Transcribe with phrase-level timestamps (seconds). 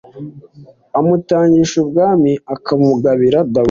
[0.99, 3.59] amutangisha ubwami akabugabira dawidi